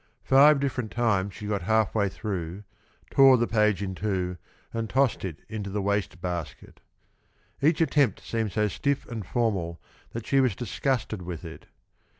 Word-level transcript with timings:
Five 0.23 0.59
different 0.59 0.89
times 0.91 1.35
she 1.35 1.45
got 1.45 1.61
half 1.61 1.93
way 1.93 2.09
through, 2.09 2.63
tore 3.11 3.37
the 3.37 3.45
page 3.45 3.83
in 3.83 3.93
two 3.93 4.37
and 4.73 4.89
tossed 4.89 5.23
it 5.23 5.43
into 5.47 5.69
the 5.69 5.79
waste 5.79 6.19
basket. 6.19 6.79
Each 7.61 7.81
attempt 7.81 8.19
seemed 8.21 8.51
so 8.53 8.67
stiff 8.67 9.05
and 9.07 9.23
formal 9.23 9.79
that 10.13 10.25
she 10.25 10.39
was 10.39 10.55
disgusted 10.55 11.21
with 11.21 11.45
it. 11.45 11.67